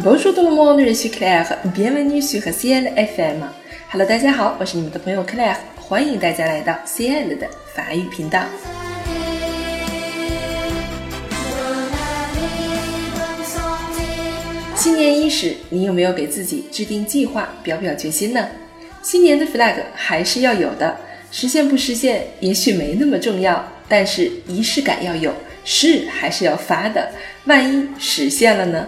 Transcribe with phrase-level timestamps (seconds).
[0.00, 1.58] Bonjour tout le monde, je suis Claire.
[1.74, 3.42] Bienvenue sur CL FM.
[3.90, 8.44] Hello，大家好，我是你们的朋友 Claire，欢迎大家来到 CL 的法语频道。
[14.76, 18.46] 新年伊始，你有没有给自己制定计划、表表决心呢？
[19.02, 20.96] 新年的 flag 还是要有的，
[21.32, 27.10] 实现不实现也许没那么重要，但是仪式感要有，誓还是要发的。
[27.46, 28.86] 万一实现了呢？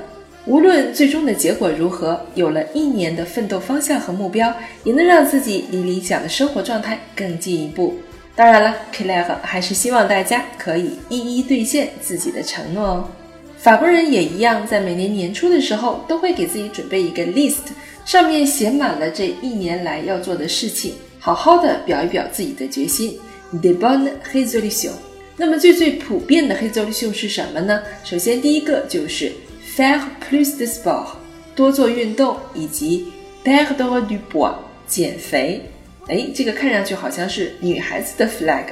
[0.50, 7.94] 无论最终的结果如何，有了一年的奋斗方向和目标，也能让自己离理想的生活状态更进一步。
[8.34, 13.08] 当然了，Claire 还是希望大家可以一一兑现自己的承诺哦。
[13.58, 17.70] 法国人也一样，在每年年初的时候，都会给自己准备一个 list，
[18.04, 23.16] 上面写满了这一年来要做的事情，好好的表一表自己的决心。
[23.62, 24.94] De bonnes résolutions。
[25.36, 27.80] 那么最最普遍的 résolution 是什么呢？
[28.02, 29.30] 首先第一个就是
[29.80, 31.06] faire plus de sport，
[31.54, 33.10] 多做运动，以及
[33.42, 34.56] perdre du poids，
[34.86, 35.62] 减肥。
[36.06, 38.66] 哎，这个看上去好像是女孩子的 flag。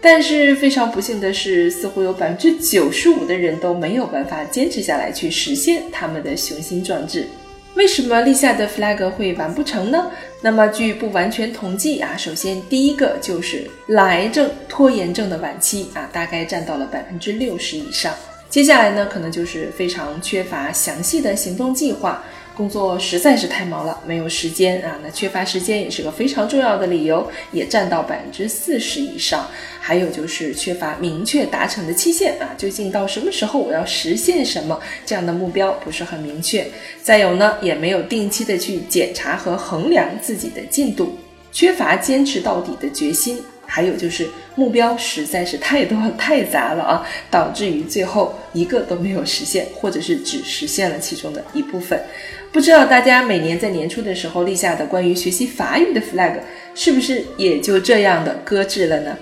[0.00, 7.26] 但是非常不幸的是，似乎有百分之九十五的人都没有办法坚持下来去实现他们的雄心壮志。
[7.74, 10.10] 为什么立下的 flag 会完不成呢？
[10.40, 18.14] 那么据不完全统计啊，首先第一个就是懒癌症、拖延症的晚期啊，大概占到了百分之六十以上。
[18.48, 22.22] 接下来呢，可能就是非常缺乏详细的行动计划。
[22.56, 24.98] 工作实在是太忙了，没有时间啊。
[25.02, 29.46] 那缺乏时间也是个非常重要的理由，也占到百分之四十以上。
[29.78, 36.66] 还有就是缺乏明确达成的期限啊，究竟到什么时候我要实现什么这样的目标不是很明确。
[37.02, 41.18] 再有呢，也没有定期的去检查和衡量自己的进度，
[41.52, 43.38] 缺乏坚持到底的决心。
[43.76, 52.02] 还有就是目标实在是太多太杂了啊， 导致于最后一个都没有实现，或者是只实现了其中的一部分。
[52.50, 56.38] 不知道大家每年在年初的时候立下的关于学习法语的 flag，
[56.74, 59.14] 是不是也就这样的搁置了呢？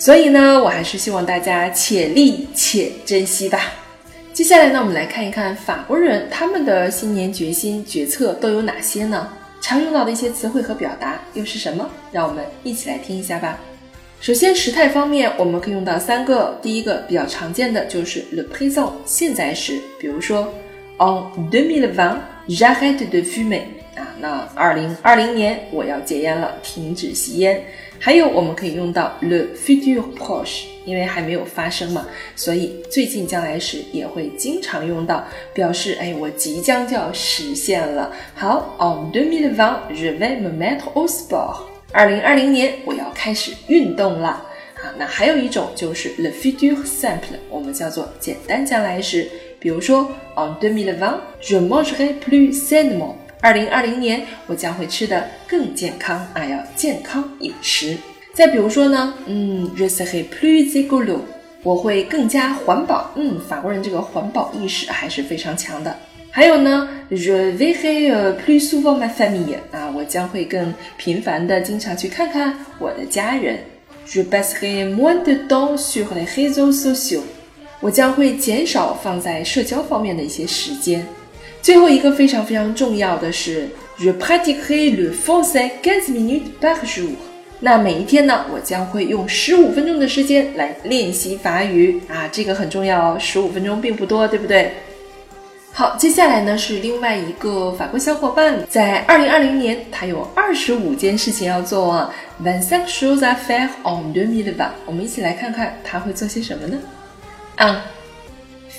[0.00, 3.72] 所以呢，我还是希望大家且立且珍惜吧。
[4.32, 9.28] 接下来呢，我们来看一看法国人他们的新年决心决策都有哪些呢？
[9.60, 11.88] 常用到的一些词汇和表达又是什么？
[12.10, 13.56] 让我们一起来听一下吧。
[14.22, 16.56] 首先，时态方面，我们可以用到三个。
[16.62, 20.46] 第一个比较常见的就是 le présent，现在时，比如说
[20.98, 23.62] en deux mille vingt，j'arrête de fumer。
[23.96, 27.64] 啊，那二零二零年我要戒烟了，停止吸烟。
[27.98, 32.06] 还有，我们可以用到 le futur proche，因为还没有发生嘛，
[32.36, 38.12] 所以最近将来时也会经常用到，表示哎，我即将就要实现了。
[38.36, 41.71] 好，en deux mille vingt，je vais me mettre au sport。
[41.92, 44.88] 二零二零年我要开始运动了啊！
[44.98, 49.28] 那还有一种就是 le futur simple，我们叫做简单将来时。
[49.60, 53.14] 比如说，en deux mille vingt，je mangerai plus sainement。
[53.42, 57.96] 二零二零年我将会吃的更健康啊，要健康饮食。
[58.32, 61.18] 再比如说呢，嗯，je serai plus écolo，
[61.62, 63.10] 我会更加环保。
[63.16, 65.94] 嗯，法国人这个环保意识还是非常强的。
[66.34, 73.58] 还有呢，je verrai plus souvent ma famille 啊，我将会更频繁的经常去看看我的家人。
[74.06, 77.20] je passerai moins de temps sur les réseaux sociaux，
[77.80, 81.06] 我将会减少放在社交方面的一些时间。
[81.60, 83.68] 最后一个非常非常重要的是
[84.00, 87.10] ，je pratiquerai le français quinze minutes par jour。
[87.60, 94.72] 那每一天呢，我将会用十五分钟的时间来练习法语啊，这个很重要哦，十五分钟并不多，对不对？
[95.73, 102.11] 好，接下来呢是另外一个法国小伙伴，在二零二零年，他有二十五件事情要做啊。
[102.43, 104.71] Vingt-cinq choses à faire en deux mille vingt。
[104.87, 106.77] 我们一起来看看他会做些什么呢？
[107.57, 107.81] Un,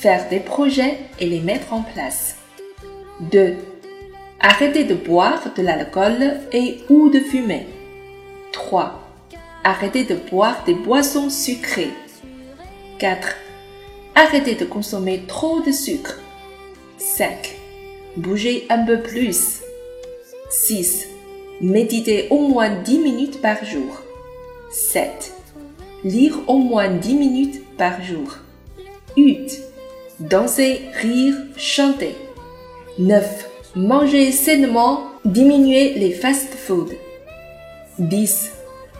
[0.02, 2.34] faire des projets et les mettre en place.
[3.30, 3.56] Deux,
[4.40, 7.66] arrêter de boire de l'alcool et ou de fumer.
[8.52, 9.08] Trois,
[9.62, 11.92] arrêter de boire des boissons sucrées.
[12.98, 13.36] Quatre,
[14.16, 16.18] arrêter de consommer trop de sucre.
[17.15, 17.55] 5.
[18.17, 19.61] Bouger un peu plus.
[20.49, 21.09] 6.
[21.61, 24.01] Méditer au moins 10 minutes par jour.
[24.71, 25.31] 7.
[26.03, 28.37] Lire au moins 10 minutes par jour.
[29.15, 29.61] 8.
[30.21, 32.15] Danser, rire, chanter.
[32.97, 33.47] 9.
[33.75, 36.95] Manger sainement, diminuer les fast-foods.
[37.99, 38.53] 10.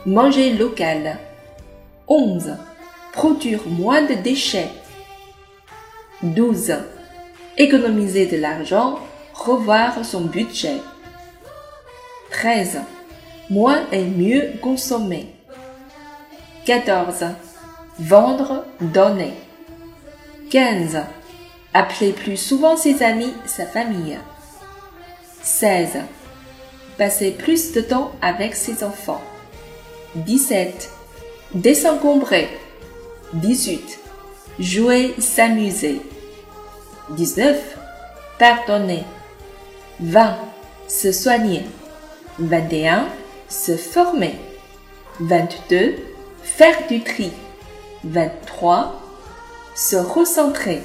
[0.06, 1.18] Manger local.
[2.08, 2.58] 11.
[3.12, 4.70] Produire moins de déchets.
[6.22, 6.76] 12
[7.58, 9.00] économiser de l'argent,
[9.34, 10.78] revoir son budget.
[12.32, 12.82] 13.
[13.50, 15.28] Moins et mieux consommer.
[16.66, 17.26] 14.
[18.00, 19.34] Vendre, donner.
[20.50, 21.00] 15.
[21.74, 24.18] appeler plus souvent ses amis, sa famille.
[25.42, 25.98] 16.
[26.98, 29.22] Passer plus de temps avec ses enfants.
[30.16, 30.90] 17.
[31.54, 32.50] Désencombrer.
[33.34, 34.00] 18.
[34.60, 36.02] Jouer, s'amuser.
[37.17, 37.57] 19.
[38.39, 39.05] Pardonner.
[39.99, 40.37] 20.
[40.87, 41.63] Se soigner.
[42.39, 43.07] 21.
[43.49, 44.35] Se former.
[45.21, 45.95] 22.
[46.43, 47.33] Faire du tri.
[48.05, 49.01] 23.
[49.75, 50.83] Se recentrer.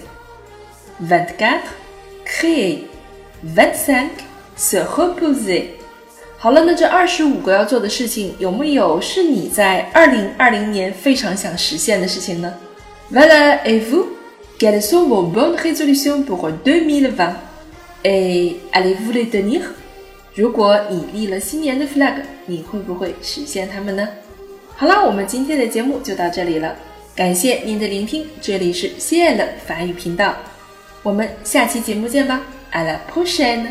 [0.99, 1.61] 24.
[2.25, 2.87] Créer.
[3.43, 4.09] 25.
[4.55, 5.67] Se reposer.
[6.37, 12.53] 好了，那这二十五个要做的事情，有没有是你在二零二零年非常想实现的事情呢？
[13.11, 14.07] Voilà, et vous?
[14.58, 17.32] Quelles sont vos bonnes résolutions pour 2020?
[18.04, 19.60] Et allez-vous les tenir?
[20.34, 24.08] 如果你立了新年的 flag，你会不会实现它们呢？
[24.74, 26.74] 好了，我们今天的节目就到这里了，
[27.14, 30.34] 感谢您的聆听，这里是谢的法语频道，
[31.04, 32.40] 我们下期节目见吧
[32.72, 33.66] ，À la prochaine。